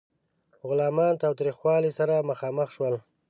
[0.67, 2.95] غلامان تاوتریخوالي سره مخامخ شول.